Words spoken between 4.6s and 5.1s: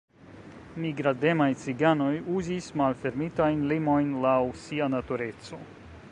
sia